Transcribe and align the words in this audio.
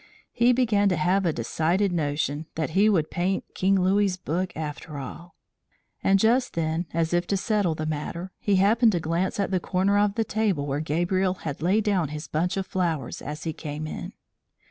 He 0.31 0.51
began 0.51 0.89
to 0.89 0.95
have 0.95 1.27
a 1.27 1.31
decided 1.31 1.91
notion 1.91 2.47
that 2.55 2.71
he 2.71 2.89
would 2.89 3.11
paint 3.11 3.43
King 3.53 3.79
Louis's 3.79 4.17
book 4.17 4.51
after 4.57 4.97
all. 4.97 5.35
And 6.03 6.17
just 6.17 6.53
then, 6.55 6.87
as 6.91 7.13
if 7.13 7.27
to 7.27 7.37
settle 7.37 7.75
the 7.75 7.85
matter, 7.85 8.31
he 8.39 8.55
happened 8.55 8.93
to 8.93 8.99
glance 8.99 9.39
at 9.39 9.51
the 9.51 9.59
corner 9.59 9.99
of 9.99 10.15
the 10.15 10.23
table 10.25 10.65
where 10.65 10.79
Gabriel 10.79 11.35
had 11.45 11.61
laid 11.61 11.83
down 11.83 12.07
his 12.07 12.27
bunch 12.27 12.57
of 12.57 12.65
flowers 12.65 13.21
as 13.21 13.43
he 13.43 13.53
came 13.53 13.85
in. 13.85 14.13